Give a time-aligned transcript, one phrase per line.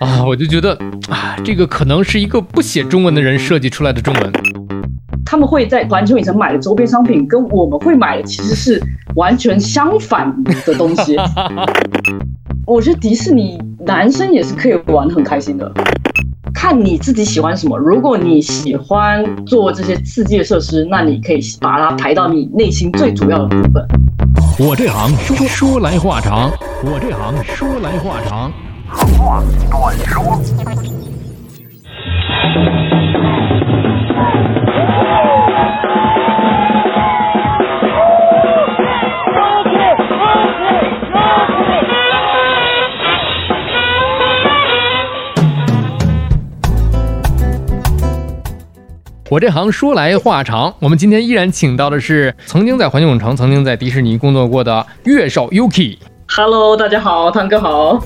[0.00, 0.72] 啊，我就觉得
[1.10, 4.32] 啊，这个可能是一个不写中文的人设计出来的中文。
[5.26, 8.82] 他们会在环球影城买的周边商品，跟我们会买的其实是
[9.14, 10.34] 完全相反
[10.64, 11.16] 的东西。
[12.66, 15.70] 我觉得迪士尼男生也是可以玩得很开心的，
[16.54, 17.76] 看你自己喜欢什么。
[17.76, 23.86] 如果你喜欢做这些刺激的设施，那你可以把它排到你内心最主要的部分。
[24.58, 26.50] 我这行说说来话长，
[26.84, 28.50] 我这行说来话长。
[49.32, 55.98] 我这行说来话长，我们今天依然请到的是曾经在环球影城、曾经在迪士尼工作过的乐手 Yuki。
[56.26, 58.02] Hello，大家好，汤哥好。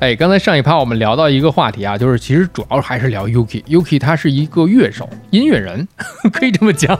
[0.00, 3.62] 哎，刚才上一趴我们聊到一个话题啊，就是其实主要还是聊 Yuki。
[3.64, 5.86] Yuki 他是一个乐手、音乐人，
[6.32, 6.96] 可以这么讲。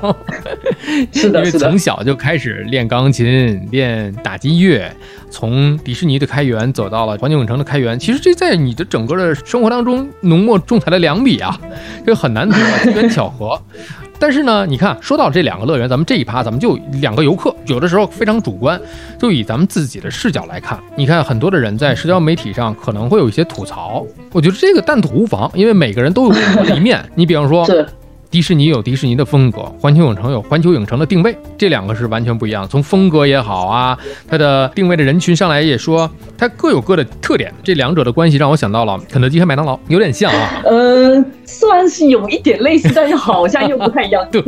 [1.12, 4.90] 是的，因为从小就开始练钢琴、练打击乐，
[5.34, 7.98] 从迪士尼的开源走到了环球影城的开源。
[7.98, 11.58] 其实这在你的整个的生活当中浓墨重彩的两笔啊，
[12.06, 12.54] 这很难得，
[12.84, 13.60] 机缘巧合。
[14.16, 18.80] 但是呢，你看，说到这两个乐园，咱们这一趴，咱们就两个游客，有的时候非常主观，
[19.18, 20.78] 就以咱们自己的视角来看。
[20.96, 27.04] 你看，很多的人在社交媒体上可能会有一些吐槽，我觉得这个但吐无妨，因为每个人都有不同的一面。
[27.16, 27.66] 你比方说。
[28.34, 32.66] 迪士尼有迪士尼的风格，环球影城有环球影城的定位，这两个是完全不一样。
[32.68, 37.54] 从风格也好啊，它的定位的人群上来也说，它各有各的特点。
[37.62, 40.62] 这两者的关系让我想到了肯德基和麦当劳，有点像啊。
[40.64, 44.26] 嗯， 算是有一点类似，但是好像又不太一样。
[44.32, 44.42] 对，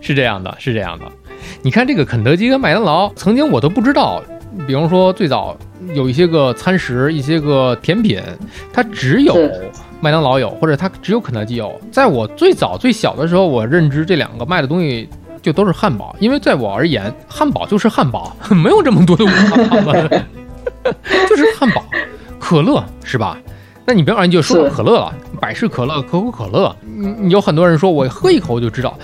[0.00, 1.04] 是这样的，是这样的。
[1.60, 4.22] 你看这个肯德基跟麦当劳，曾经我都不知道，
[4.66, 5.54] 比方说最早
[5.92, 8.18] 有一些个餐食，一些个甜品，
[8.72, 9.34] 它只有。
[10.06, 11.80] 麦当劳有，或者它只有肯德基有。
[11.90, 15.08] 在我最早最小的时候，我认知这两个卖的东西
[15.42, 20.24] 就都是汉堡，因为在我而言，汉堡就是汉堡， 没有这么多的五花八门，
[21.28, 21.84] 就是汉堡。
[22.38, 23.36] 可乐是吧？
[23.84, 28.96] 那你别让人就说可乐了，百事可乐、可口可乐，你有很多人说我喝一口我就知道，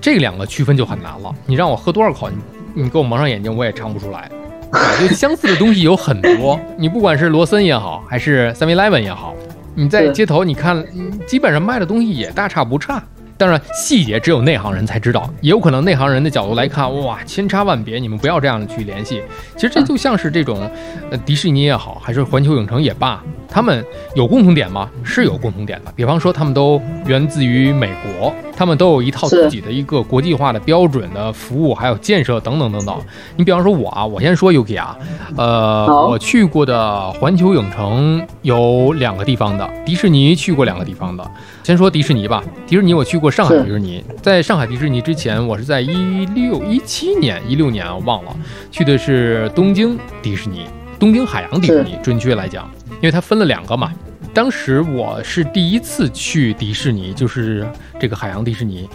[0.00, 1.34] 这两个区分就很难了。
[1.46, 4.30] 你让我喝多少口，你你给我蒙上眼睛，我也尝不出来。
[5.00, 9.34] 就相似的东西有很多，你不管是罗森也好，还是 Seven Eleven 也好。
[9.76, 10.84] 你在街头，你看，
[11.26, 13.02] 基本上卖的东西也大差不差。
[13.36, 17.98] 当然，细节只有内行人才知道，也有可能内行人的角度来看，哇，千差万别。
[17.98, 19.22] 你们不要这样去联系。
[19.56, 20.70] 其实这就像是这种，
[21.10, 23.84] 呃，迪士尼也好，还是环球影城也罢，他们
[24.14, 24.88] 有共同点吗？
[25.02, 25.92] 是有共同点的。
[25.96, 32.96] 比方说，他们都源自于美国，他们都有一套自己的一个国际化的标准的服务，还有建设等等等等。
[33.36, 34.96] 你比方说我啊，我先说 UK 啊，
[35.36, 41.28] 呃，我去过的环球影城有两个地方的，迪士尼去过两个地方的。
[41.64, 48.36] 先说迪士尼吧，迪士尼我去过上海迪士尼，在上海迪士尼之前，我是在一六一七年、一六年我忘了，
[48.70, 50.66] 去的是东京迪士尼，
[51.00, 53.92] 东京海洋迪士尼，准确来讲，因为它分了两个嘛。
[54.32, 57.66] 当时我是第一次去迪士尼，就是
[57.98, 58.88] 这个海洋迪士尼，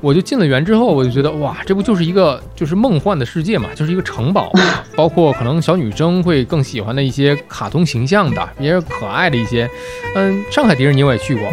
[0.00, 4.50] 我就进了园之后，我就觉得哇，这不就是一个就是梦幻的世界嘛，就是一个城堡，
[4.96, 9.68] 包括可能小女生会更喜欢的一些卡通形象的，也是可爱的一些。
[10.14, 11.46] 嗯，上海迪士尼我也去过。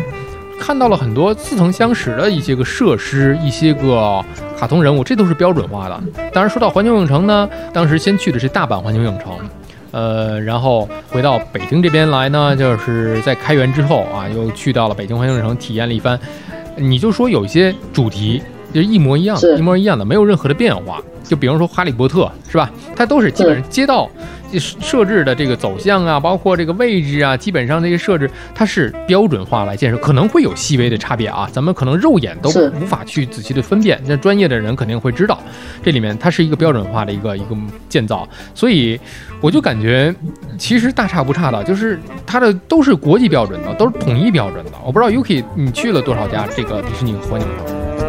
[0.60, 4.24] 看到了很多似曾相识的一些个设施，一些个
[4.58, 6.00] 卡通人物，这都是标准化的。
[6.32, 9.34] 当然，说到环球影城呢，当时先去的是大阪环球影城，
[9.92, 16.20] 呃，然后回到北京这边来呢，就是在开园之后啊，又去到了北京环球影城体验了一番。
[16.76, 18.42] 你就说有一些主题
[18.74, 21.02] 就一模一样，一模一样的，没有任何的变化。
[21.24, 22.22] 就比方说《哈利波特》
[22.52, 22.72] 是吧？
[22.96, 24.10] 它都是基本上街道。
[24.58, 35.40] 设置的这个走向啊，包括这个位置啊，基本上这些设置它是标准化来建设，可能会有细微的差别啊，咱们可能肉眼都无法去仔细的分辨，那专业的人肯定会知道，
[35.84, 37.56] 这里面它是一个标准化的一个一个
[37.88, 39.00] 建造，所以
[39.40, 40.12] 我就感觉
[40.58, 44.72] 其实大差不差的，就是它的都是国际标准的，都是统一标准的。
[44.84, 47.54] 我不知道 Yuki 你去了多少家这个迪士尼和环球影
[48.00, 48.09] 城？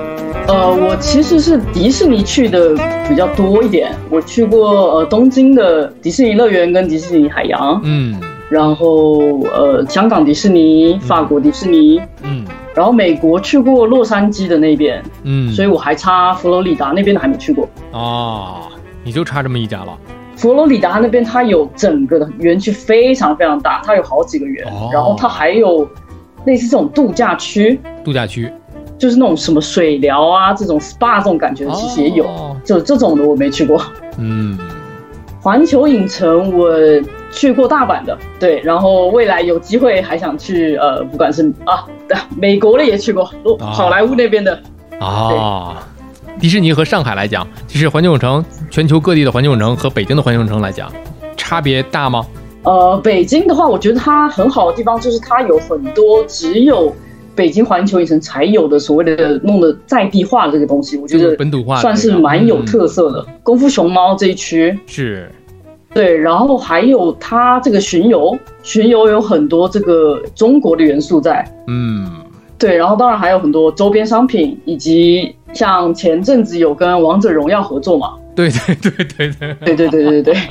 [0.50, 2.74] 呃，我其实是迪士尼去的
[3.08, 3.92] 比较多一点。
[4.10, 12.44] 我去过呃东京的迪士尼乐园跟迪士尼海洋，嗯，然后呃香港迪士尼、法国迪士尼，嗯，
[12.74, 17.68] 然后美国去过洛杉矶的那边，嗯，所以我还差佛罗里达那边的还没去过。
[17.92, 18.62] 哦，
[19.04, 19.96] 你就差这么一家了。
[20.34, 25.88] 佛罗里达那边它有整个的园区非常非常大，它有好几个园，然后它还有
[26.44, 28.50] 类似这种度假区，度假区。
[29.00, 32.26] 就是那种什么水疗啊，这种 SPA 这种感觉的，其实也有，
[32.62, 33.82] 就这种的我没去过。
[34.18, 34.58] 嗯，
[35.40, 36.70] 环球影城我
[37.32, 41.86] 去过大阪的，对，然后未来有机会还想去呃，不管是啊，
[42.36, 43.24] 美国的也去过，
[43.58, 44.60] 好莱坞那边的
[45.00, 45.82] 啊。
[46.38, 50.92] 迪士尼和上海来讲，就是环球影城，全球各地的环球影城和北京的环球影城来讲，
[51.36, 52.24] 差别大吗？
[52.64, 56.94] 呃，北京的话，我觉得它很好的地方就是它有很多只有
[57.40, 63.26] 北京环球影城才有的所谓的弄的在地化这个东西，我觉得本土化算是蛮有特色的。
[63.42, 65.26] 功夫熊猫这一区是，
[65.94, 72.06] 对，然后还有它这个巡游，巡游有很多这个中国的元素在，嗯，
[72.58, 75.34] 对，然后当然还有很多周边商品以及。
[75.52, 78.12] 像前阵子有跟王者荣耀合作嘛？
[78.34, 80.48] 对对对对对对对对对对，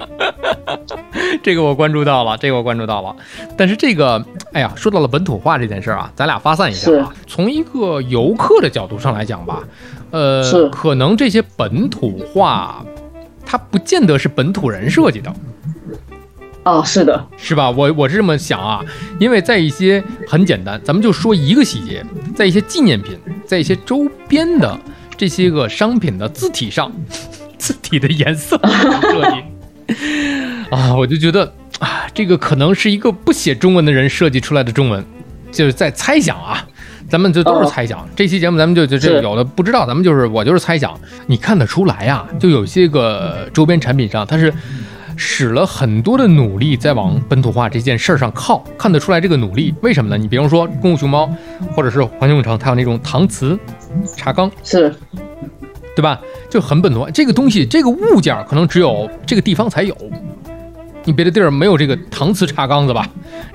[1.41, 3.15] 这个我关注到了，这个我关注到了。
[3.57, 4.23] 但是这个，
[4.53, 7.13] 哎呀，说到了本土化这件事儿啊，咱俩发散一下啊。
[7.25, 9.63] 从一个游客的角度上来讲吧，
[10.11, 12.85] 呃，是可能这些本土化，
[13.45, 15.33] 它不见得是本土人设计的。
[16.63, 17.71] 啊，是的，是吧？
[17.71, 18.83] 我我是这么想啊，
[19.19, 22.05] 因为在一些很简单，咱们就说一个细节，
[22.35, 24.77] 在一些纪念品，在一些周边的
[25.17, 27.28] 这些个商品的字体上，字
[27.89, 28.59] 体的颜色
[29.01, 29.95] 设计
[30.71, 35.03] 啊，我就觉得啊，这个可能是一个不写中文的人设计出来的中文，
[35.51, 36.65] 就是在猜想啊，
[37.09, 38.07] 咱们这都是猜想。
[38.15, 42.25] 这期节目咱们就就这有的不知道，咱们就是我就是猜想，你看得出来呀？
[42.39, 44.53] 就有些个周边产品上它是。
[45.21, 49.75] 使了很多的努力在往本土化这件事儿上靠，看得出来这个努力。
[49.81, 50.18] 为什么呢？
[50.18, 51.30] 你比方说功夫熊猫，
[51.75, 53.59] 或者是环球影城，它有那种搪瓷
[54.15, 54.95] 茶缸，是，
[56.00, 56.18] 对吧？
[56.50, 57.12] 就很本土化。
[57.12, 59.94] 这个东西，这个物件可能只有这个地方才有，
[61.04, 63.06] 你别的地儿没有这个搪瓷茶缸子吧？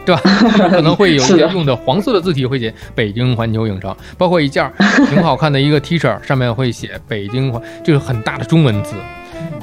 [0.04, 0.20] 对吧？
[0.68, 4.70] 可能会有一些用的黄色的字体会写北京环球影城，包括一件
[5.08, 8.94] 挺好看的一个 T 恤，上面会写北京环，就是很大的中文字。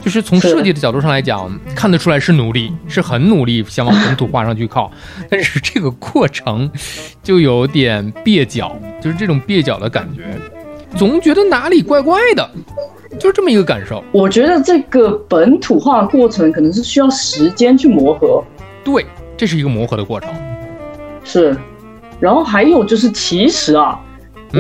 [0.04, 4.92] 就是从设计的角度上来讲，看得出来是努力，是很努力想往本土化上去靠，
[5.30, 6.72] 但是这个过程
[7.22, 10.24] 就有点蹩脚，就是这种蹩脚的感觉，
[10.98, 12.50] 总觉得哪里怪怪的，
[13.21, 14.03] 就是这么一个感受。
[14.12, 18.44] 我觉得这个本土化的过程可能是需要时间去磨合，
[18.83, 19.06] 对，
[19.38, 20.29] 这是一个磨合的过程。
[21.23, 21.56] 是，
[22.19, 24.00] 然后还有就是，其实啊，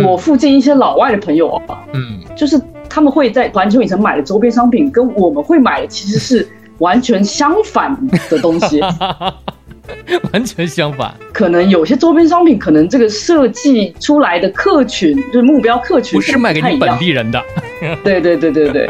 [0.05, 2.61] 我附近一些老外的朋友啊，嗯，就是。
[2.93, 6.45] 他们会在环球影城买的周边商品，跟我们会买的其实是
[6.79, 7.97] 完全相反
[8.29, 8.81] 的东西，
[10.33, 11.13] 完全相反。
[11.33, 17.41] 可能有些周边商品，可能这个设计出来的客群，就是目标客群，不是卖给你本地人的。
[18.03, 18.89] 对对对对对，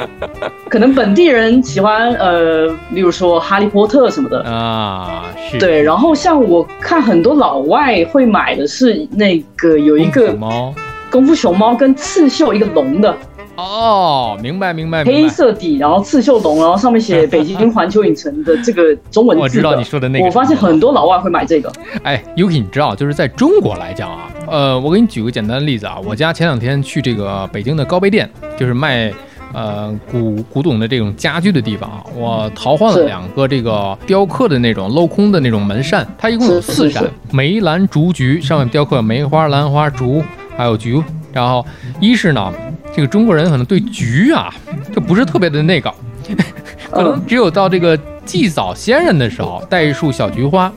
[0.70, 5.58] 可能本地人喜欢呃，例如说哈利波特什么的啊，是。
[5.58, 10.74] 对，然后像我看很多老外会买的是那个有一个猫，
[11.10, 13.16] 功夫熊猫跟刺绣一个龙的。
[13.62, 15.04] 哦，明白明白。
[15.04, 19.42] 黑色底，然后刺绣龙，然后上面写 北京环球影城的这个中文字。
[19.42, 20.26] 我知道你说的那个。
[20.26, 21.72] 我发现很多老外会买这个。
[22.04, 28.28] 哎，Yuki，你知道，就是在中国来讲啊，呃，我给你举个简单的例子啊，我家前两天去这个北京的高碑店，
[28.58, 29.14] 就是卖
[29.54, 40.24] 呃古古董的这种家具的地方啊，我淘换了两个这个雕刻的那种镂空的那种门扇，它一共有四扇，梅兰竹菊，上面雕刻梅花、兰花、竹，
[40.58, 41.64] 还有菊，然后
[42.00, 42.52] 一是呢。
[42.94, 44.54] 这个中国人可能对菊啊，
[44.94, 45.94] 就不是特别的那个，
[46.92, 50.72] 可能只有到这个祭扫先人的时候带一束小菊花，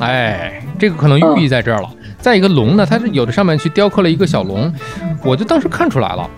[0.00, 1.90] 哎，这个可能寓意在这儿了。
[2.18, 4.72] 再一个龙呢，它是有的上面去雕刻了一个小龙，
[5.24, 6.28] 我就当时看出来了。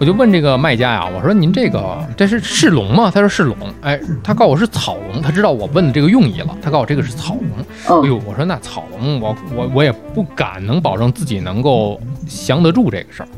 [0.00, 3.10] 我就问这个卖家呀，我说您这个这是是龙吗？
[3.12, 3.56] 他说是龙。
[3.80, 6.56] 哎，他告诉我是草龙，他知道我问的这个用意了。
[6.62, 8.02] 他告诉我这个是草龙。
[8.04, 13.28] 哎呦，我说那草龙，我我我也不敢能保证自己能够降得住这个事儿。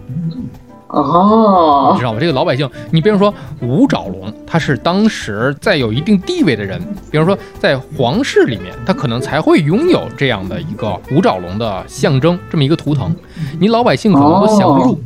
[0.93, 2.19] 哦，你知道吗？
[2.21, 6.81] 这个老百姓，你比如说五爪龙，他是当时在有一定地位的人，
[7.11, 13.15] 比如说在皇室里面，他可能才会拥有这样的一个五爪龙的象征，这么一个图腾，
[13.61, 15.01] 你老百姓可能都降不住。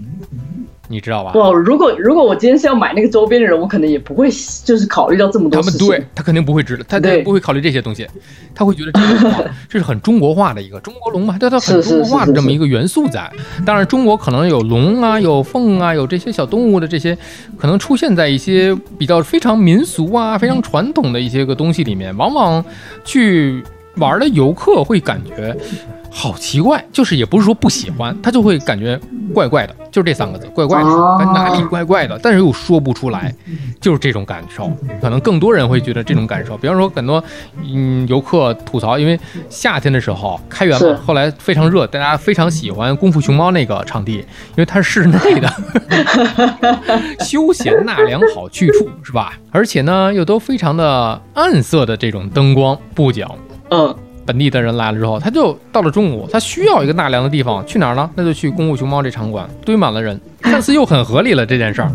[0.88, 1.32] 你知道吧？
[1.32, 4.28] 不，如果如果我今天是要买那个周边的人，我可能也不会
[4.64, 5.60] 就是考虑到这么多。
[5.62, 8.06] 他们对他肯定不会知道，他他不会考虑这些东西，
[8.54, 8.92] 他会觉得
[9.68, 13.30] 这 是很中国化的一个中国龙嘛，对，它很中国化的这么一个元素在。
[13.64, 17.16] 当然，中国可能有龙啊，有凤啊，有这些小动物的这些，
[17.56, 22.64] 可能出现在一些比较非常民俗啊、非常传统的一些个东西里面，往往
[23.04, 23.62] 去
[23.96, 25.56] 玩的游客会感觉。
[26.16, 28.96] 好奇怪，就是也不是说不喜欢，他就会感觉
[29.34, 33.34] 怪怪的，就是这三个字，怪怪的，哦哪里怪怪的，但是又说不出来，
[33.80, 34.70] 就是这种感受。
[35.02, 37.22] 可能更多人会觉得这种感受，比方说很多
[37.64, 39.18] 嗯游客吐槽，因为
[39.50, 44.24] 夏天的时候开园是嘛，后来非常热，大家非常喜欢功夫熊猫那个场地，因
[44.58, 45.52] 为它是室内的，
[47.26, 49.36] 休闲纳凉好去处是吧？
[49.50, 53.26] 而且呢，又都非常的暗色的这种灯光布景。
[53.70, 53.94] 嗯，
[54.26, 58.08] 本地的人来了之后，他就到了中午，他需要一个纳凉的地方，去哪儿呢？
[58.14, 61.90] 那就去功夫熊猫这场馆，堆满了人， 看似又很合理了这件事儿。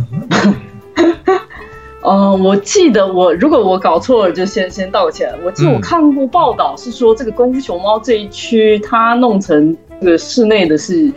[2.03, 5.33] 嗯， 我记得我如果我搞错了，就先先道个歉。
[5.43, 11.11] 我记得嗯我看过报道，是说这个功夫熊猫这一区，它弄成这个室内的是，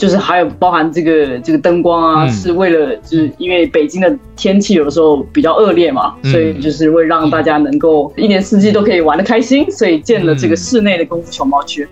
[0.00, 2.30] 就是还有包含这个这个灯光啊，嗯。
[2.32, 6.32] 是为了就是因为北京的天气有的时候比较恶劣嘛，嗯。
[6.32, 10.56] 所以就是为让大家能够一年四季都可以玩的开心，所以建了这个嗯。
[10.56, 11.86] 室内的功夫熊猫区。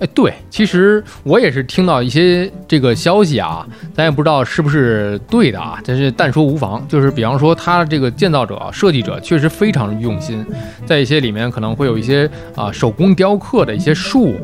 [0.00, 6.82] 哎，对，其实我也是听到一些这个消息啊，咱也不知道是不是对的啊，但是但说无妨。
[6.88, 10.44] 就是比方说，他这个建造者、设计者确实非常用心，
[10.86, 14.34] 在一些里面可能会有一些啊手工雕刻的一些树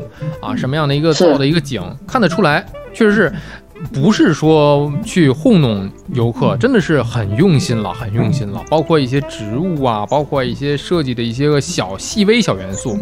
[0.41, 3.33] 啊，什么样的一个是造的一个景，看得出来，确实是。
[3.93, 8.59] 不是说去糊弄游客，真的是很用心了，很用心了。
[8.71, 12.97] 包括一些植物啊，包括一些设计的一些个小细微小元素，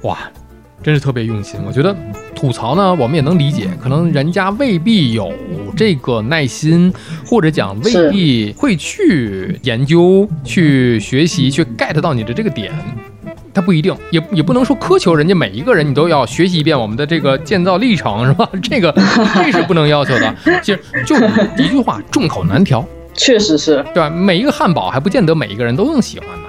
[0.00, 0.18] 哇，
[0.84, 1.58] 真是特别用心。
[1.66, 1.96] 我觉得
[2.36, 5.32] 吐槽呢，我们也能理解，可能人家未必有
[5.74, 6.92] 这个耐心，
[7.26, 12.70] 或者讲未必会去研究、去学习、去 get 到你的这个点。
[13.54, 18.46] 他不一定，也也不能说苛求人家每一个人你都要学习一遍我们的这个建造历程，是吧？
[18.60, 18.92] 这个
[19.34, 20.34] 这是不能要求的。
[20.60, 21.16] 其实就
[21.56, 24.10] 一句话，众口难调，确实是对吧？
[24.10, 26.48] 每一个汉堡还不见得每一个人都能喜欢呢。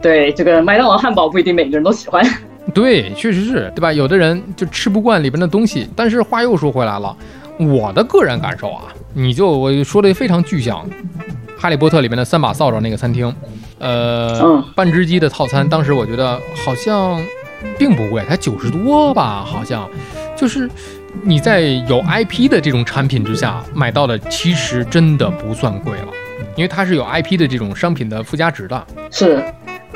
[0.00, 2.24] 对这个麦当劳汉堡不一定每个人都喜欢。
[2.72, 3.92] 对，确实是，对吧？
[3.92, 7.14] 有的人就吃不惯里边的东西，但是话又说回来了，
[7.58, 10.84] 我的个人感受啊，你就我说的非常具象，
[11.60, 13.32] 《哈利波特》里面的三把扫帚那个餐厅，
[13.78, 17.22] 呃，嗯半只鸡的套餐，当时我觉得好像
[17.78, 19.88] 并不贵，才九十多吧，好像
[20.36, 20.68] 就是
[21.22, 26.08] 你在有 IP 的这种产品之下买到的，其实真的不算贵了，
[26.56, 28.86] 因为它是有 IP 的这种商品的附加值的。
[29.10, 29.44] 是，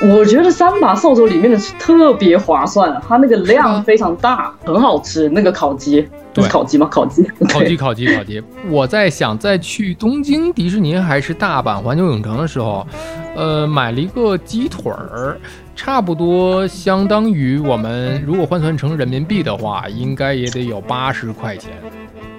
[0.01, 5.29] 我觉得三把扫帚里面的特别划算，它那个量非常大，很好吃。
[5.31, 6.87] 那个烤鸡，那是对烤鸡吗？
[6.89, 8.43] 烤鸡， 烤鸡，烤鸡，烤鸡！
[8.71, 12.87] 我在想，在去东京迪士尼还是大阪环球影城的时候，
[13.35, 15.37] 呃，买了一个鸡腿儿，
[15.75, 21.73] 差不多相当于我们如果换算成人民币的话，应该也得有八十块钱，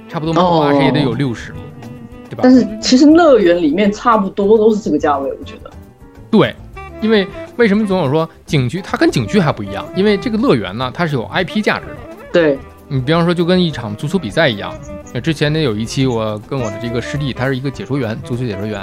[0.07, 1.51] 差不多没有八十哦也得有六十，
[2.29, 2.41] 对吧？
[2.41, 5.69] 但是其实乐园里面差不多都是这个价位，我觉得。
[6.31, 6.55] 对，
[7.01, 7.27] 因为
[7.57, 9.87] 为什么总有说景区它跟景区还不一样？
[9.95, 11.95] 因为这个乐园呢，它是有 IP 价值的。
[12.31, 14.73] 对，你比方说，就跟一场足球比赛一样。
[15.11, 18.81] 呃之前呢有一期，我跟我的这个师弟，他是一个解说员，足球解说员。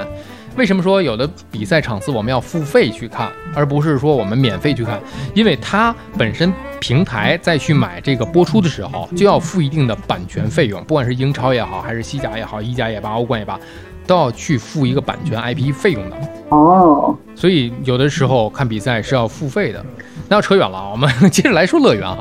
[0.56, 4.98] 为什么说有的比赛场次我们要付费去看，而不是说我们免费去看？
[5.34, 13.60] 因为它本身平台再去买这个播出的时候，就要付一定的版权费用，不管是英超也好，还是西甲也好，意甲也罢，欧冠也罢，
[14.06, 16.16] 都要去付一个版权 IP 费用的。
[16.48, 19.84] 哦，所以有的时候看比赛是要付费的。
[20.28, 22.18] 那要扯远了啊，我们接着来说乐园啊。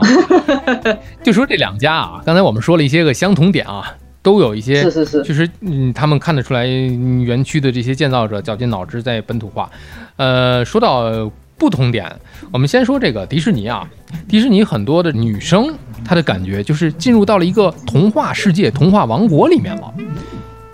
[1.24, 3.84] 就说这两家啊，刚才我们说了一些个相同点啊，
[4.22, 9.70] 都有一些是是是，就是嗯，他们看得出来嗯园区的这些建造者绞尽脑汁在本土化。
[10.17, 12.12] 呃，说到不同点，
[12.51, 13.88] 我们先说这个迪士尼啊，
[14.27, 19.94] 迪士尼很多的女生她的感觉就是进入到了一个童话世界、童话王国里面了。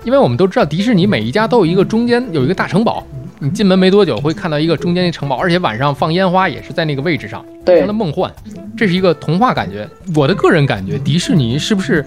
[0.03, 3.05] 因为我们都知道，迪士尼每一家都有一个中间有一个大城堡，
[3.43, 8.31] 你进门没多久会看到一个中间的城堡，而且晚上放烟花也是在那个位置上，非对常的，梦幻，
[8.77, 9.89] 这是一个童话感觉。
[10.15, 12.05] 我的个人感觉，迪士尼是不是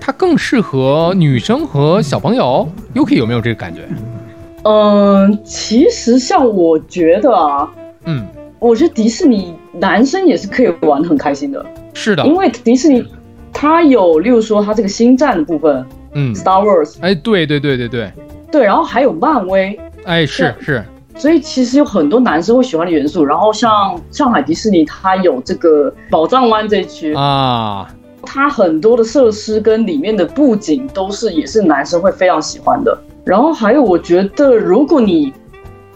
[0.00, 3.82] 它更适合女生和小朋友？Yuki 有没有这个感觉？
[4.64, 7.70] 嗯，其实像我觉得啊，
[8.04, 8.26] 嗯，
[8.58, 13.06] 我觉得迪士尼男生也是可以玩得很开心的，是的，因为迪士尼
[13.52, 18.12] 它有，例如说它这个星战的部分嗯，，Star Wars，哎，对对对对对，
[18.50, 20.84] 对，然后还有漫威，哎，是是，
[21.16, 23.24] 所以其实有很多男生会喜欢的元素。
[23.24, 27.88] 然后像上海迪士尼，它有这个宝藏湾这一区，啊，
[28.22, 32.96] 它很多的设施跟里面的布景都是也是男生会非常喜欢的。
[33.24, 35.32] 然后还有，我觉得如果你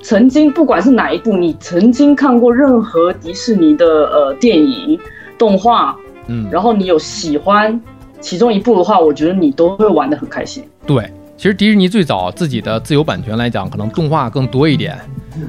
[0.02, 4.98] 曾经不管是哪一部，你曾经看过任何迪士尼的呃电影、
[5.38, 7.80] 动画，嗯，然后你有喜欢
[8.20, 10.64] 其中一部的话，我觉得你都会玩的很开心。
[10.84, 11.08] 对，
[11.40, 14.94] 其实迪士尼最早自己的自有版权来讲，可能动画更多一点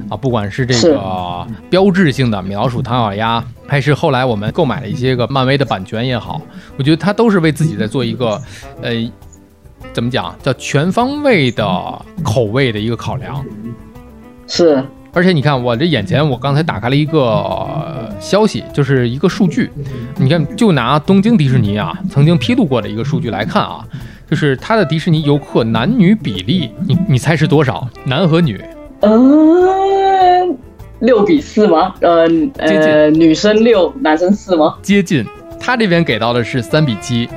[0.08, 6.40] 啊，不管是这个标志性的米老鼠、唐老鸭，还是后来我们购买了一些个漫威的版权也好，
[6.78, 8.40] 我觉得它都是为自己在做一个
[8.80, 8.90] 呃
[9.92, 13.44] 怎么讲，叫全方位的口味的一个考量。
[14.46, 14.82] 是，
[15.12, 19.70] 而且你看，我这眼前，我刚才打开了一个呃消息，就是一个数据。
[20.16, 23.86] 你看，就拿东京迪士尼啊曾经披露过的一个数据来看啊，
[24.32, 27.86] 就是它的迪士尼游客男女比例，你你猜是多少？
[28.06, 28.58] 男和女？
[29.00, 30.56] 嗯，
[31.00, 31.94] 六比四吗？
[32.00, 34.78] 呃呃，女生六，男生四吗？
[34.80, 35.22] 接近，
[35.60, 37.28] 他这边给到的是三比七，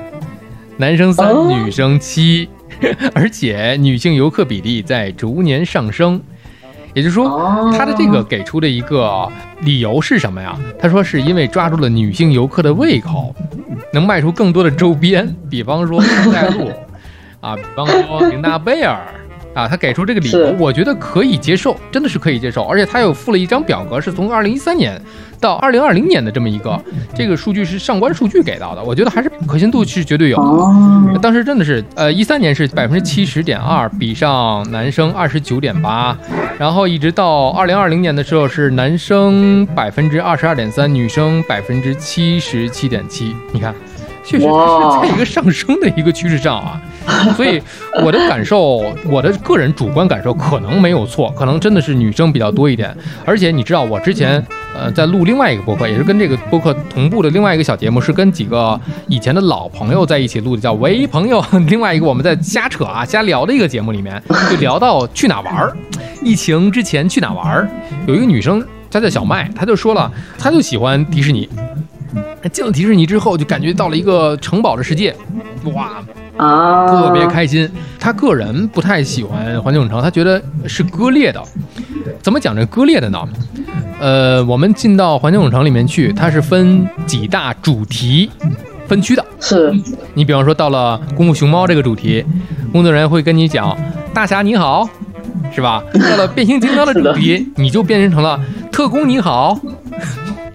[0.77, 2.47] 男生三，哦女生七，
[3.13, 6.21] 而且女性游客比例在逐年上升。
[6.95, 10.57] 也就是说，哦他的这个给出的一个理由是什么呀？
[10.79, 13.35] 他说是因为抓住了女性游客的胃口，
[13.91, 16.71] 能卖出更多的周边，比方说圣代露
[17.41, 18.97] 啊，比方说 琳娜贝尔
[19.55, 22.63] 啊，他给出这个理由，我觉得可以接受，真的是可以接受。
[22.65, 25.01] 而且他又附了一张表格，是从二零一三年
[25.39, 26.79] 到二零二零年的这么一个
[27.15, 30.43] 这个数据是上官数据给到的，我觉得还是可信度是绝对有的。
[30.43, 36.17] 哦，当时真的是，呃，一三年是百分之七十点二，比上男生二十九点八，
[36.59, 43.33] 然后一直到二零二零年的时候是男生百分之二十二点三，女生百分之七十七点七。
[43.53, 43.73] 你看，
[44.25, 46.81] 确实它是在一个上升的一个趋势上啊。
[47.35, 47.61] 所以
[48.03, 52.95] 我的感受，我的个人主观感受可能没有错，可能真的是女生比较多一点。
[53.23, 54.43] 而且你知道，我之前
[54.75, 61.43] 呃在录另外一个播客，也是跟这个播客同步的另外一个小节目，是跟几个以前的老朋友在一起录的，叫“喂朋友”。
[61.69, 65.77] 另外一个我们在瞎扯啊、瞎聊的一个节目里面，就聊到去哪玩儿，
[66.23, 67.69] 疫情之前去哪玩儿。
[68.07, 71.47] 有一个女生，她叫小麦，她就说了，她就喜欢迪士尼。
[72.51, 75.15] 进了迪士尼之后，就感觉到了一个城堡的世界，
[75.73, 76.03] 哇，
[76.37, 77.69] 啊，特别开心。
[77.99, 81.41] 他个人不太喜欢环球影城，他觉得是割裂的。
[82.21, 83.19] 怎么讲这割裂的呢？
[83.99, 88.29] 呃，我们进到环球影城里面去，它是分几大主题
[88.87, 89.25] 分区的。
[89.39, 89.73] 是
[90.13, 92.23] 你比方说到了功夫熊猫这个主题，
[92.71, 93.75] 工作人员会跟你讲
[94.13, 94.87] “大侠你好”，
[95.53, 95.81] 是吧？
[96.11, 98.39] 到了变形金刚的主题，你就变身成了
[98.71, 99.57] “特工你好”，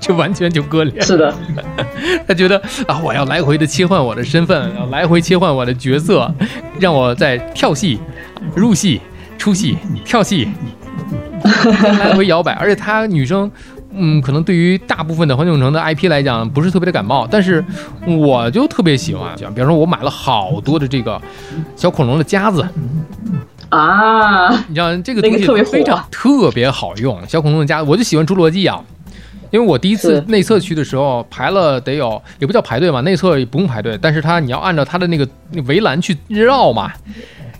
[0.02, 1.00] 就完全就割裂。
[1.02, 1.32] 是的，
[2.26, 6.32] 他觉得啊，我要来回的切换我的身份，要来回切换我的角色，
[6.78, 8.00] 让我在跳戏、
[8.56, 9.00] 入戏、
[9.36, 10.48] 出戏、跳戏，
[11.98, 12.52] 来回摇摆。
[12.54, 13.50] 而且他女生，
[13.92, 17.62] 嗯，可能对于大部分的环球影城的 IP 来讲，不是特别的感冒，但是
[18.06, 19.34] 我就特别喜欢。
[19.36, 21.20] 比方说，我买了好多的这个
[21.76, 22.66] 小恐龙的夹子，
[23.68, 28.80] 啊，你知道这个东西那个特别火非常特别好用，小恐龙的夹子，我就喜欢侏罗纪啊。
[29.50, 35.28] 因为我第一次内测去的时候排了得有，也不叫排队嘛，内测也不用排队，但是它你要按照它的那个
[35.66, 36.92] 围栏去绕嘛，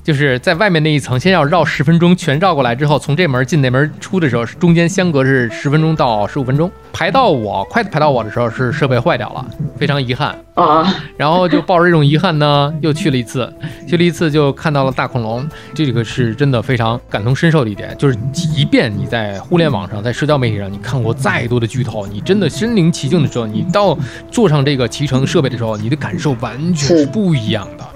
[0.02, 6.70] 就是在外面那一层先要绕十分钟，全绕过来之后，从这门进那门出的时候，中间相隔是十分钟到十五分钟。
[6.92, 9.46] 排到我快排到我的时候是设备坏掉了，
[9.78, 10.36] 非常遗憾。
[10.54, 13.50] 啊，然后就抱着这种遗憾呢，又去了一次，
[13.86, 23.96] 去了一次就看到了大恐龙，这个是真的非常感同身受的一点，就是即便你在互联网上，在社交媒体上，你看过再多的剧透，你真的身临其境的时候，你到
[24.30, 27.86] 坐上这个骑乘设备的时候，你的感受完全是是不一样的。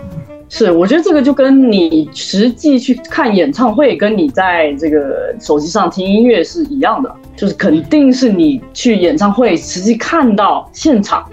[0.56, 11.28] 是，我觉得这个就跟你实际去看演唱会，跟你在这个手机上听音乐是一样的，就是肯定是你去演唱会实际看到现场，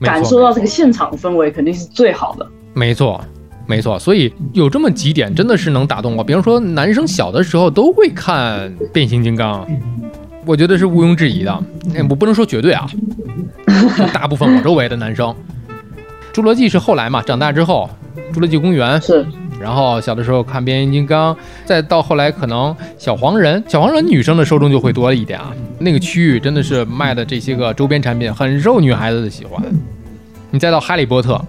[0.00, 2.46] 感受到这个现场的氛围，肯定是最好的。
[2.72, 3.20] 没错，
[3.66, 6.22] 没错，所以有这么几点真的是能打动我。
[6.22, 9.66] 比方说，男生小的时候都会看变形金刚，
[10.46, 11.52] 我觉得是毋庸置疑的。
[11.96, 12.86] 哎我不能说绝对啊，
[14.14, 15.34] 大部分我周围的男生，
[16.32, 17.90] 侏罗纪是后来嘛，长大之后，
[18.32, 19.26] 侏罗纪公园，是
[19.60, 25.52] 然后小的时候看变形金刚，再到后来可能小黄人，小黄人女生的受众就会多一点啊。
[25.78, 29.62] 那个区域真的是卖的这些个周边产品很受女孩子的喜欢。
[30.50, 31.40] 你再到哈利波特，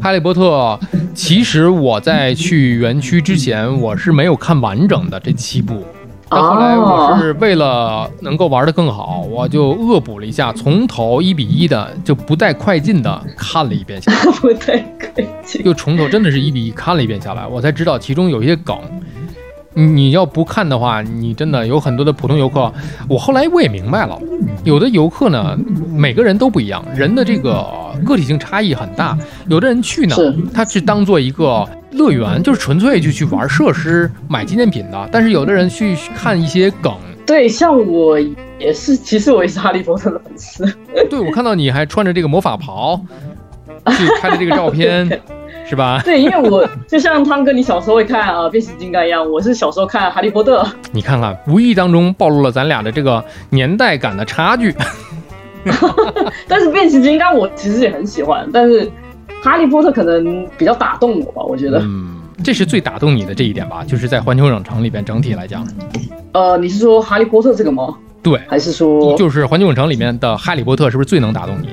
[0.00, 0.78] 哈利波特，
[1.14, 5.84] 其实我在去园区之前，我是没有看完整的这七部。
[6.28, 14.18] 但后来我是为了能够玩得更好，我就恶补了一下，从头一比一的就不带快进的看了一遍下来。
[14.40, 15.62] 不带快进。
[15.62, 18.76] 就从头真的是一比一看了一遍下来，我才知道其中有一些梗。
[19.76, 22.72] 你你要不看的话，你真的有很多的普通游客。
[23.08, 24.16] 我后来我也明白了，
[24.62, 25.58] 有的游客呢，
[25.92, 27.66] 每个人都不一样，人的这个
[28.06, 29.18] 个体性差异很大。
[29.48, 30.16] 有的人去呢，
[30.54, 35.08] 他是当做一个乐园，就是纯粹就去玩设施、买纪念品的。
[35.10, 36.92] 但是有的人去看一些梗。
[37.26, 38.20] 对，像我
[38.58, 40.64] 也是，其实我也是哈利波特的粉丝。
[41.08, 43.00] 对我看到你还穿着这个魔法袍
[43.96, 45.08] 去拍的这个照片，
[45.66, 46.02] 是吧？
[46.04, 50.66] 对，因为我就像汤哥，你小时候会看啊、变形金刚一样，我是小时候看哈利波特。
[50.92, 54.74] 你看看，无意当中暴露了咱俩的这个年代感的差距。
[56.46, 58.90] 但是变形金刚我其实也很喜欢，但是
[59.44, 61.78] 哈利波特可能比较打动我吧，我觉得。
[61.80, 63.84] 嗯，这是最打动你的这一点吧？
[63.84, 65.68] 就是在环球影城里边整体来讲，
[66.32, 67.94] 呃，你是说哈利波特这个吗？
[68.22, 71.68] 对，还是说就是环球影城里面的哈利波特是不是最能打动你？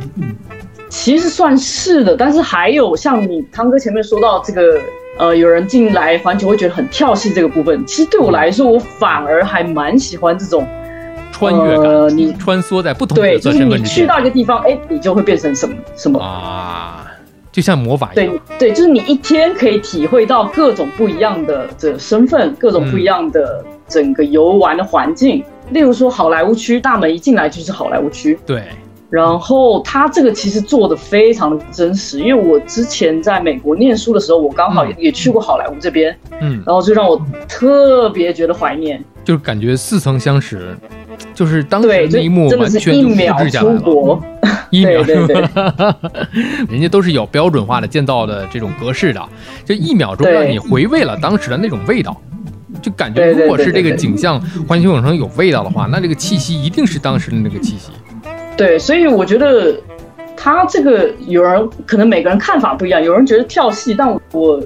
[0.90, 4.78] 其实算是的，但是还有像你汤哥前面说到这个，
[5.18, 10.68] 呃，有人进来环球会觉得很跳戏这个部分，其实对我来说，我反而还蛮喜欢这种
[11.32, 16.20] 穿越感，呃你穿梭在不同的对，就是色身份之间你去到一个地方，哎，你就会变成什么什么。
[16.20, 17.01] 啊，
[17.52, 18.40] 就像魔法一对样。
[18.58, 25.44] 对，就是你一天可以体会到各种不一样的这身份，各种不一样的整个游玩的环境。
[25.72, 28.64] 例如说好莱坞区，大门一进来就是好莱坞区，对，
[29.12, 39.04] 然后他这个其实做的非常的真实，因为我之前在美国念书的时候，我刚好也也去过好莱坞这边，嗯，然后就让我特别觉得怀念。
[39.24, 40.76] 就是感觉似曾相识，
[41.36, 43.80] 就是当时那一幕完全就复一秒制下来了。
[43.80, 44.24] 出国。
[44.72, 45.46] 一秒， 对对对
[46.72, 49.22] 人家都是有标准化的建造的这种格式的，
[49.66, 52.16] 就一秒钟让你回味了当时的那种味道，
[52.82, 57.92] 就感觉如果是这个景象环球影城有味道的话，那这个气息一定是当时的那个气息。
[58.58, 59.76] 对，所以我觉得
[60.36, 64.62] 他这个有人可能每个人看法不一样，有人觉得跳戏，但我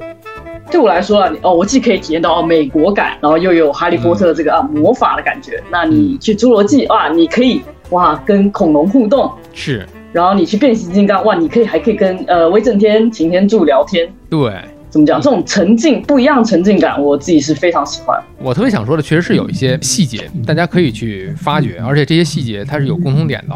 [0.69, 5.63] 对我来说啊，哦，我既可以体验到哦美国感，然后又有哈利波特这个、啊魔法的感觉。
[5.71, 14.11] 那你去侏罗纪啊，你可以哇跟恐龙互动，是，然后你去变形金刚哇，你可以还可以跟呃威震天、擎天柱聊天。
[14.29, 14.51] 对。
[14.95, 15.19] 怎么讲？
[15.19, 18.17] 这种沉浸不一样沉浸感，我自己是非常喜欢。
[18.37, 23.53] 我特别想说的，确实是有一些细节，大家可以去发掘，而且这些细节它是有共同点的。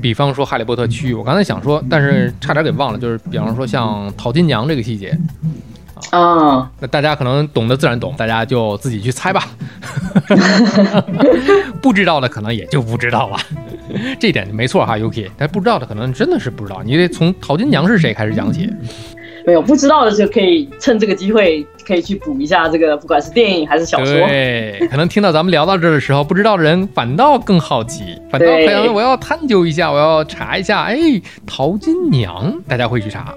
[0.00, 5.14] 比方说《哈利波特》区域，我刚才想说，但是差点给忘了，就是比方说像淘金娘这个细节，
[6.08, 9.44] 啊，那大家可能懂的自然懂，大家就自己去猜吧。
[11.82, 13.36] 不知道的可能也就不知道了，
[14.18, 15.28] 这一点没错哈，Yuki。
[15.36, 18.70] 但不知道的可能真的是不知道，你得从淘金娘是谁开始讲起。
[19.48, 24.14] 没有不知道的就可以趁这个机会可以去补一下这个，不管是电影还是小说。
[24.14, 30.82] 对，可能听到咱们聊到这儿的时候，不知道的人反倒更好奇，反倒对可能我要探究一下，我要查一下。
[30.82, 30.98] 哎，
[31.46, 33.32] 淘金娘，大家会去查。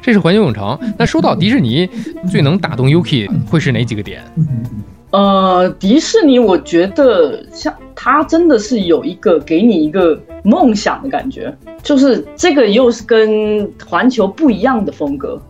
[0.00, 0.78] 这是环球影城。
[0.96, 1.86] 那说到迪士尼，
[2.30, 4.22] 最能打动 Yuki 会是哪几个点？
[5.16, 15.40] 呃，迪士尼，我觉得像它真的是有一个给你一个梦想的感觉，就是这个又是跟环球不一样的风格，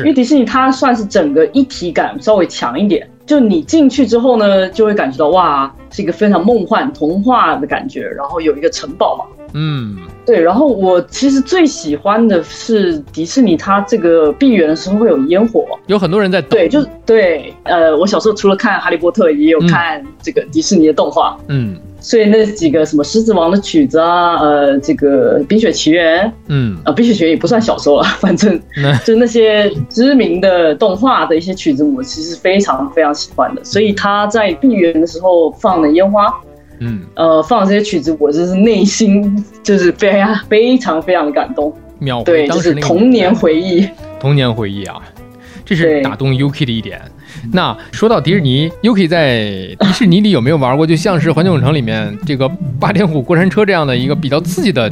[0.00, 9.24] 因为，迪士尼它算是整个一体感稍微强一点，就你进去之后呢，就会感觉到哇，是一个非常梦幻童话的感觉，然后有一个城堡嘛。
[9.54, 16.50] 嗯，对，然后我其实最喜欢的是迪士尼，它这个闭园的时候会有烟火，有很多人在等。
[16.50, 19.68] 对，就是对，呃，我小时候除了看《哈利波特》，也有嗯。
[19.68, 21.76] 看这个迪士尼的动画，嗯。
[22.00, 28.58] 所以那几个什么《狮子王》的曲子啊，呃，这个《冰雪奇缘》嗯，啊，《冰雪奇缘》也不算小时候了，反正
[29.04, 33.64] 就那些知名的动画的一些曲子，我其实非常非常喜欢的。
[33.64, 36.32] 所以他在闭园的时候放的烟花，
[36.80, 41.72] 嗯，呃，放这些曲子，我就是内心就是非常非常非常的感动。
[41.98, 43.88] 秒回对，就是当时童年回忆。
[44.20, 45.00] 童年回忆啊，
[45.64, 47.00] 这是打动 Yuki 的一点。
[47.52, 49.40] 那说到迪士尼，Yuki 在
[49.78, 50.86] 迪士尼里有没有玩过？
[50.86, 54.90] 就像是环球影城里面这个霸天虎过山车这样的一个比较刺激的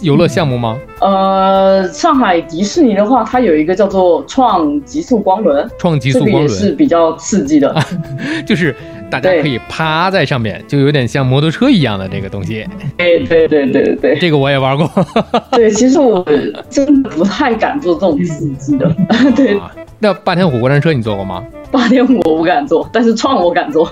[0.00, 0.78] 游乐项目吗？
[1.00, 7.74] 呃，上海迪士尼的话，它有一个叫做创极速光轮，创极速光轮，也是比较刺激的。
[8.46, 8.74] 就是
[9.10, 12.66] 大家可以趴在上面，就有点像摩托车一样的这个东西。
[12.96, 14.90] 对对对对对这个我也玩过。
[15.52, 16.24] 对，其实我
[16.68, 18.94] 真的不太敢做这种刺激的。
[19.34, 21.42] 对，啊那霸天虎过山车你坐过吗？
[21.70, 23.90] 霸天虎我不敢坐，但是创我敢坐。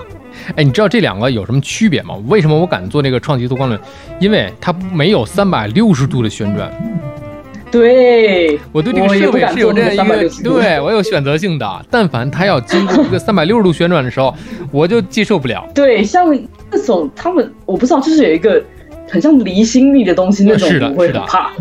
[0.55, 2.15] 哎，你知道这两个有什么区别吗？
[2.27, 3.79] 为什么我敢做这个创极速光轮？
[4.19, 6.71] 因为它没有三百六十度的旋转。
[7.71, 11.85] 对，我对这个设备是有这样一个，360度对 我有选择性的。
[11.91, 14.33] 但凡它要经过一个三百六十度旋转的时候，
[14.71, 15.67] 我就接受不了。
[15.75, 16.27] 对，像
[16.71, 18.63] 那种他们，我不知道，就是有一个
[19.09, 21.51] 很像离心力的东西那种是的，我会是的很怕。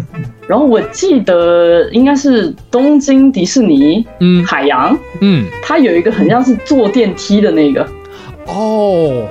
[0.46, 7.84] 然后我记得应该是东京迪士尼嗯海洋，嗯，它有一个很像是坐电梯的那个，
[8.46, 9.26] 哦，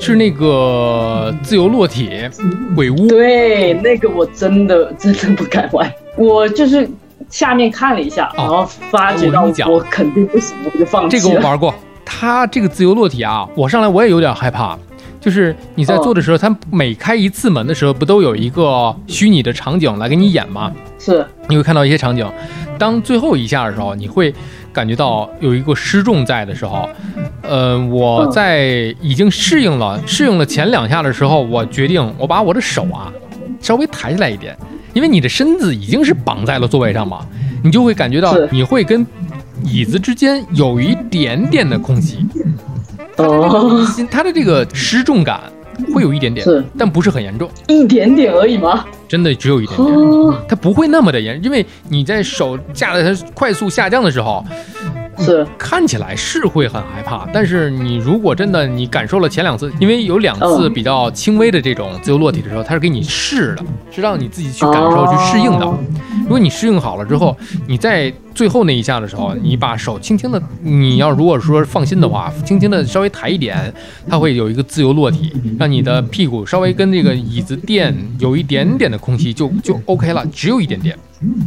[0.00, 2.10] 是那个自由落体
[2.74, 3.06] 鬼屋。
[3.06, 5.88] 对，那个我真的真的不敢玩。
[6.16, 6.88] 我就是
[7.28, 11.28] 下面看了一下，哦然后发觉到我肯定不行，我就放弃这。
[11.28, 11.74] 个我玩过，
[12.04, 14.78] 它这个自由落体啊，我上来我也有点害怕。
[15.20, 20.72] 就是你在做的时候，它每开一次门的时候，不都有一个虚拟的场景来给你演吗？
[21.00, 22.24] 是你会看到一些场景，
[22.78, 24.32] 当最后一下的时候，你会
[24.72, 26.88] 感觉到有一个失重在的时候，
[27.42, 33.12] 呃，我嗯在已经适应了适应了前两下的时候，我决定我把我的手啊
[33.60, 34.56] 稍微抬起来一点，
[34.96, 37.18] 因为你的身子已经是绑在了座位上嘛，
[37.62, 39.06] 你就会感觉到你会跟
[39.62, 42.24] 椅子之间有一点点的空隙，
[43.18, 45.38] 哦，它的这个失重感
[45.92, 48.86] 会有一点点是，但不是很严重，一点点而已吗？
[49.06, 49.94] 真的只有一点点。
[49.94, 54.42] 哦，它不会那么的严，因为你在手架在它快速下降的时候，
[55.18, 55.46] 是。
[55.58, 60.72] 看起来是会很害怕，但是你如果真的你感受了前两次，因为有两次嗯。
[60.72, 65.78] 比较轻微的这种自由落体的时候，它是给你试的，是让你自己去感受、去适应的哦。
[66.22, 73.72] 如果你适应好了之后，你在最后那一下的时候，你把手轻轻的，你要如果说放心的话，轻轻的稍微抬一点，
[74.08, 80.98] 它会有一个自由落体，让你的屁股稍微跟这个椅子垫有一点点的空隙，就就 OK 了，只有一点点，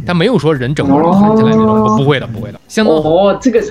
[0.06, 3.62] 它没有说人整个人弹起来那种，哦不会的，不会的，相当，哦，这个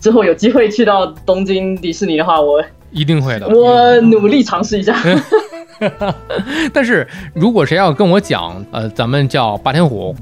[0.00, 3.48] 之后有机会去到东京迪士尼的话，我一定会的。
[3.48, 4.96] 我努力尝试一下。
[6.72, 10.14] 但是如果谁要跟我讲，呃，咱们叫霸天虎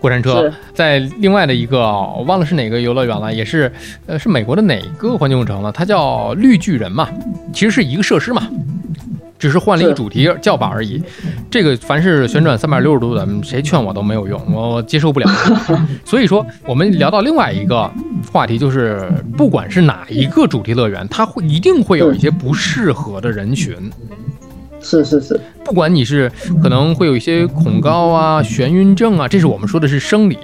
[0.00, 3.72] 过山车，在另外的一个我忘了是哪个游乐园了，也是，
[4.06, 5.72] 呃，是美国的哪个环球影城了？
[5.72, 7.08] 它叫绿巨人嘛，
[7.52, 8.48] 其实是一个设施嘛。
[9.38, 11.00] 只是换了一个主题叫法而已，
[11.48, 15.30] 这个凡是旋转三百六十度的，嗯谁劝我都没有用，我我接受不了。
[16.04, 17.88] 所以说，我们聊到另外一个
[18.32, 23.76] 话题，就是不管是哪一个主题乐园，它会一定会有一些不适合的人群。
[24.80, 26.30] 是是是，不管你是
[26.62, 30.38] 可能会有一些恐高啊、眩晕症啊，这是我们说的是生理，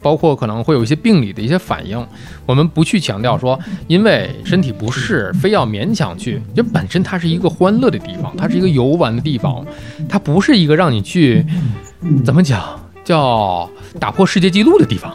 [0.00, 2.06] 包括可能会有一些病理的一些反应。
[2.46, 6.40] 我们不去强调说，因为身体不适，非要勉强去。
[6.54, 9.64] 这本身它是一个欢乐的地方，它是一个游玩的地方，
[10.08, 11.44] 它不是一个让你去
[12.24, 15.14] 怎么讲叫打破世界纪录的地方。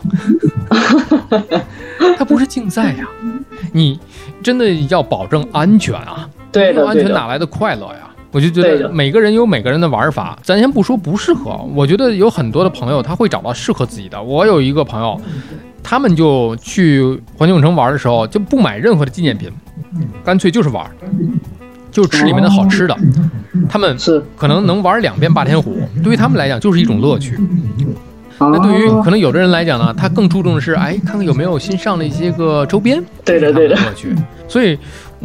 [2.17, 3.07] 它不是竞赛呀、
[3.73, 3.99] 你
[4.43, 6.29] 真的要保证安全啊。
[6.53, 8.09] 没有安全哪来的快乐呀？
[8.35, 14.21] 我就觉得每个人有每个人的玩法，咱先不说不适合，我觉得有很多的朋友他会找到适合自己的。
[14.21, 15.17] 我有一个朋友，
[15.81, 17.01] 他们就去
[17.37, 19.49] 环球影城玩的时候就不买任何的纪念品，
[20.21, 20.85] 干脆就是玩，
[21.89, 22.97] 就吃里面的好吃的。
[23.69, 24.21] 他们是。
[24.35, 27.39] 可能能玩两遍霸天虎，对于他们来讲就是一种乐趣。
[28.37, 34.13] 那那对于可能有的人来讲呢，他更注重的是，哎，看看有没有新上的一些个周边，对的对的乐趣。
[34.45, 34.77] 所以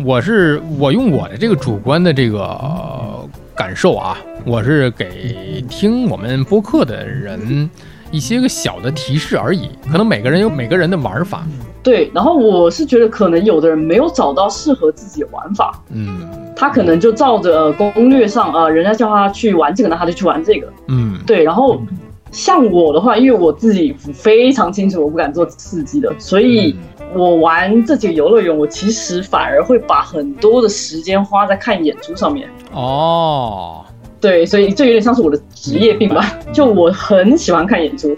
[0.04, 7.68] 我是我用我的这个主观的这个呃感受啊，我是给听我们播客的人
[8.10, 9.68] 一些个小的提示而已。
[9.90, 11.44] 可能每个人有每个人的玩法，
[11.82, 20.72] 对，然后我是觉得可能有的人没有找到适合自己的玩法，嗯他可能就照着、呃、攻略上呃人家叫他去玩这个，那他就去玩这个。
[20.88, 21.82] 嗯对，然后
[22.30, 26.76] 像我的话，因为我自己非常清楚我不敢做刺激的，所以
[27.14, 32.48] 我玩这几个游乐园，我其实反而会把很多的时间花在看演出上面。
[32.72, 33.84] 哦，
[34.20, 36.38] 对，所以这有点像是我的职业病吧。
[36.52, 38.16] 就我很喜欢看演出，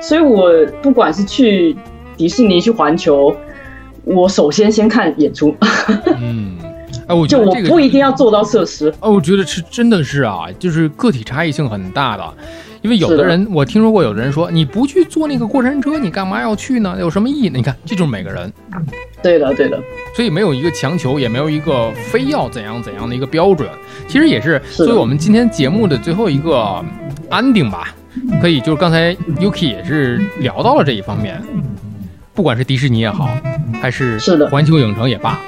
[0.00, 0.50] 所以我
[0.82, 1.76] 不管是去
[2.16, 3.32] 迪士尼、去环球，
[4.02, 5.54] 我首先先看演出，
[6.18, 6.58] 嗯，
[7.06, 8.92] 哎，我觉就我得这个不一定要做到设施。
[8.98, 12.34] 哦，我觉得是真的是啊，就是个体差异性很大的。
[12.82, 16.96] 因为有是的的人，我听说过有的人说，你不去坐那个过山车，你干嘛要去呢？
[16.98, 17.52] 有什么意义呢？
[17.56, 18.52] 你看，这就是每个人，
[19.22, 19.80] 对的，对的，
[20.16, 23.68] 所以没有一个强求，也没有一个非要怎样怎样的一个标准。
[24.08, 26.84] 其实也是作为我们今天节目的最后一个
[27.30, 27.94] ending 吧，
[28.40, 31.40] 可以就是刚才 Yuki 也是聊到了这一方面，
[32.34, 33.28] 不管是迪士尼也好，
[33.80, 34.18] 还是
[34.50, 35.38] 环球影城也罢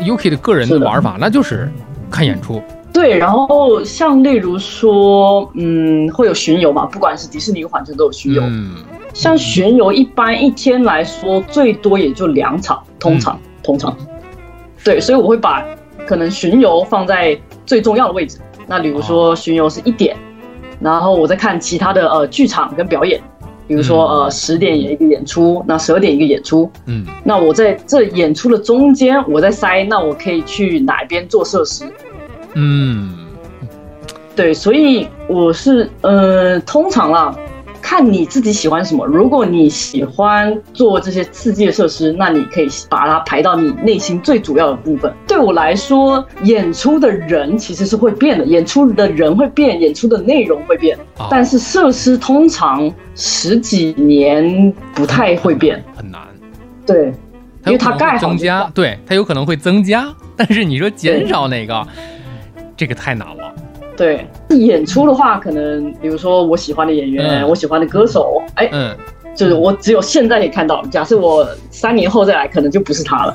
[0.00, 1.70] ，Yuki 的个人的玩法那就是
[2.10, 2.62] 看演出。
[2.92, 3.18] 对。
[3.18, 8.42] 然后像例如说，嗯，会有巡游嘛，不管是迪士尼、环球都有巡游。
[8.42, 8.74] 嗯
[9.14, 13.94] 像巡游一般一天来说，最多也就两场，通常、通常。
[14.82, 15.62] 对，所以我会把
[16.06, 18.38] 可能巡游放在最重要的位置。
[18.66, 20.16] 那比如说巡游是一点，
[20.80, 23.20] 然后我再看其他的呃剧场跟表演，
[23.68, 31.84] 比如说呃十点有一个演出，那十二点一个演出，嗯那我在这演出的中间，我再塞，那我可以去哪边做设施？
[32.54, 33.10] 嗯
[34.34, 37.36] 对，所以我是呃，通常啦，
[37.82, 39.04] 看你自己喜欢什么。
[39.04, 45.12] 如果你喜欢做这些刺激的设施，那你可以把它排到你内心最主要的部分。
[45.26, 55.84] 对我来说，演出的人其实是会变的，演出的人会变，演出的内容会变，啊但是设施通常十几年不太会变。
[55.94, 56.22] 很难。
[56.86, 57.12] 对，
[57.66, 61.86] 因为它盖好增加，对，它有可能会增加，但是你说减少哪个，
[62.76, 63.52] 这个太难了。
[63.96, 68.96] 对，演出的话，可能比如说我喜欢的演员，嗯我喜欢的歌手，哎，嗯，
[69.34, 70.82] 就是我只有现在可以看到。
[70.86, 73.34] 假设我三年后再来，可能就不是他了。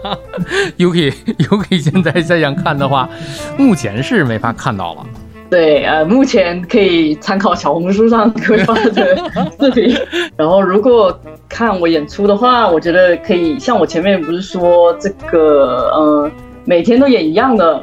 [0.76, 3.08] Yuki Yuki 现在再想看的话，
[3.56, 5.06] 目前是没法看到了。
[5.48, 9.16] 对，呃，目前可以参考小红书上规划的
[9.60, 9.96] 视频。
[10.36, 11.16] 然后，如果
[11.48, 16.30] 看我演出的话，我觉得可以像我前面不是说这个，呃，
[16.64, 17.80] 每天都演一样的，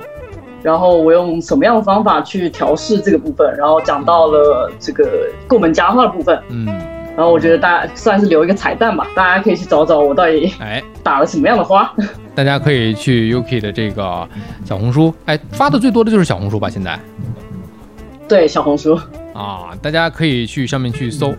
[0.63, 6.41] 然后我用什么样的方法去调试这个部分，然后讲到了这个过门佳话的部分。
[6.49, 6.65] 嗯，
[7.15, 11.93] 然后我觉得大家算是留一个彩蛋吧，大家可以去找找我到底哎，打了什么样的花。
[12.33, 14.27] 大家可以去 Yuki 的这个
[14.65, 16.97] 小红书，哎，发的最多的就是小红书吧，现在
[18.27, 18.97] 对，小红书。
[19.33, 21.33] 啊，大家可以去上面去搜，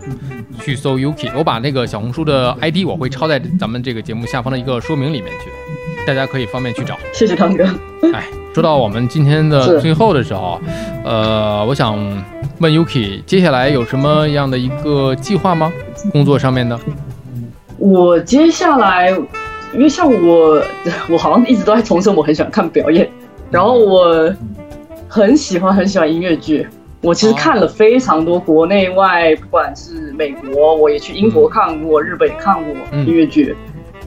[0.59, 5.49] 去搜 Yuki，我把那个小红书的 ID 我会抄在咱们这个节目下方的一个说明里面去，
[6.05, 6.97] 大家可以方便去找。
[7.13, 7.63] 谢谢汤哥。
[8.13, 10.57] 哎，说到我们今天的最后的时候，
[11.03, 11.93] 呃，我想
[12.59, 15.69] 问 Yuki，接下来有什么样的一个计划吗？
[16.13, 16.79] 工作上面的？
[17.77, 19.09] 我接下来，
[19.73, 20.63] 因为像我，
[21.11, 23.09] 我好像一直都在重申我很喜欢看表演，
[23.51, 24.33] 然后我
[25.09, 26.65] 很喜欢很喜欢音乐剧。
[27.01, 33.53] 我其实看了非常多国内外，不管是美国，我也去英国看过，日本也看过嗯音乐剧，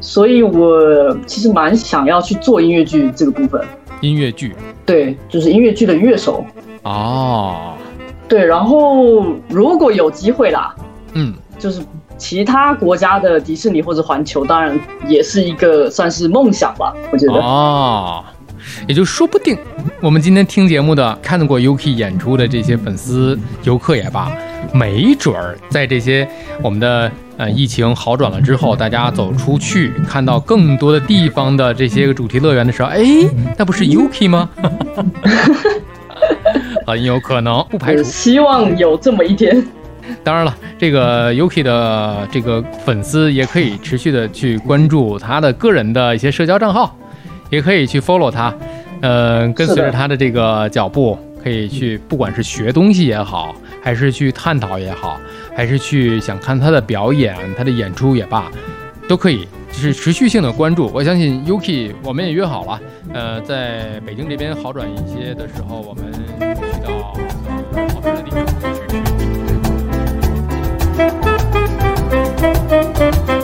[0.00, 3.62] 所以我其实蛮想要去做音乐剧这个部分。
[4.00, 4.54] 音乐剧
[4.87, 6.44] 对，就是音乐剧的乐手。
[6.82, 7.74] 哦，
[8.28, 10.74] 对，然后如果有机会啦，
[11.14, 11.82] 嗯，就是
[12.16, 17.34] 其他国家的迪士尼或者环球，当然也是一个算是梦想吧，我觉得。
[17.34, 18.24] 哦，
[18.87, 19.57] 也就说不定
[20.00, 24.31] 我们今天听节目的、看过 Yuki 演出的这些粉丝、游客也罢，
[24.72, 26.28] 没准儿在这些
[26.62, 33.02] 我们的呃疫情好转了之后，大家走出去看到更多的地方的这些个主题乐园的时候，哎，
[33.57, 34.48] 那不是 Yuki 吗？
[36.87, 38.04] 很有可能，不排除呃。
[38.04, 39.62] 希望有这么一天。
[40.24, 46.96] 当然了，这个 Yuki 的这个粉丝也可以持续的去关注他的个人的一些社交账号，
[47.50, 48.54] 也可以去 follow 他，
[49.00, 55.20] 呃，跟随着他的这个脚步，可以去不管是学东西也好，还是去探讨也好，
[55.56, 58.50] 还是去想看他的表演、他的演出也罢，
[59.08, 59.46] 都可以。
[59.70, 62.80] 就是持续性的关注，我相信 Yuki 我们也约好了，
[63.12, 66.04] 呃，在北京这边好转一些的时候，我们
[66.40, 66.88] 去到
[67.94, 68.46] 好的地方
[73.28, 73.38] 去。